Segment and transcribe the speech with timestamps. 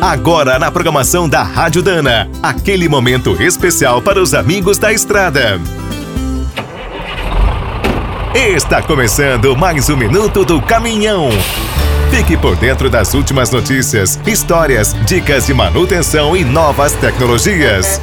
[0.00, 5.60] Agora na programação da Rádio Dana, aquele momento especial para os amigos da estrada.
[8.32, 11.30] Está começando mais um minuto do caminhão.
[12.12, 18.00] Fique por dentro das últimas notícias, histórias, dicas de manutenção e novas tecnologias.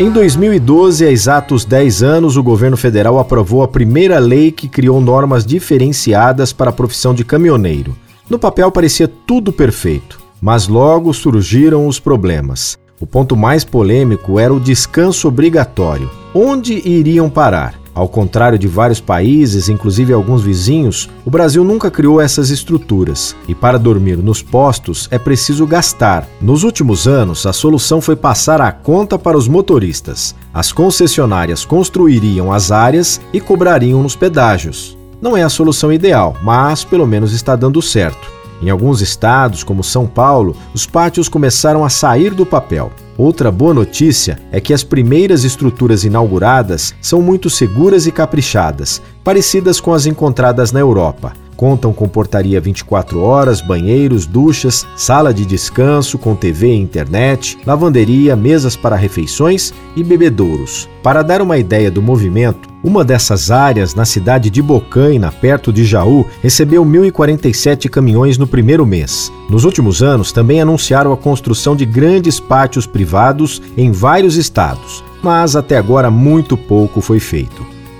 [0.00, 4.98] Em 2012, há exatos 10 anos, o governo federal aprovou a primeira lei que criou
[4.98, 7.94] normas diferenciadas para a profissão de caminhoneiro.
[8.30, 12.78] No papel parecia tudo perfeito, mas logo surgiram os problemas.
[13.00, 16.10] O ponto mais polêmico era o descanso obrigatório.
[16.34, 17.78] Onde iriam parar?
[17.98, 23.34] Ao contrário de vários países, inclusive alguns vizinhos, o Brasil nunca criou essas estruturas.
[23.48, 26.24] E para dormir nos postos é preciso gastar.
[26.40, 30.32] Nos últimos anos, a solução foi passar a conta para os motoristas.
[30.54, 34.96] As concessionárias construiriam as áreas e cobrariam nos pedágios.
[35.20, 38.38] Não é a solução ideal, mas pelo menos está dando certo.
[38.60, 42.90] Em alguns estados, como São Paulo, os pátios começaram a sair do papel.
[43.16, 49.80] Outra boa notícia é que as primeiras estruturas inauguradas são muito seguras e caprichadas, parecidas
[49.80, 51.32] com as encontradas na Europa.
[51.58, 58.36] Contam com portaria 24 horas, banheiros, duchas, sala de descanso com TV e internet, lavanderia,
[58.36, 60.88] mesas para refeições e bebedouros.
[61.02, 65.84] Para dar uma ideia do movimento, uma dessas áreas, na cidade de Bocaina, perto de
[65.84, 69.32] Jaú, recebeu 1.047 caminhões no primeiro mês.
[69.50, 75.56] Nos últimos anos, também anunciaram a construção de grandes pátios privados em vários estados, mas
[75.56, 77.77] até agora muito pouco foi feito.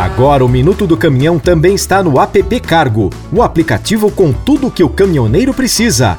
[0.00, 4.82] Agora o Minuto do Caminhão também está no app Cargo, o aplicativo com tudo que
[4.82, 6.18] o caminhoneiro precisa